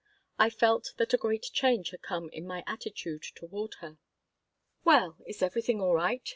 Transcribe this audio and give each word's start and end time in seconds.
I 0.39 0.49
felt 0.49 0.95
that 0.97 1.13
a 1.13 1.17
great 1.17 1.43
change 1.53 1.91
had 1.91 2.01
come 2.01 2.27
in 2.33 2.47
my 2.47 2.63
attitude 2.65 3.21
toward 3.35 3.75
her 3.81 3.99
"Well, 4.83 5.19
is 5.27 5.43
everything 5.43 5.79
all 5.79 5.93
right?" 5.93 6.27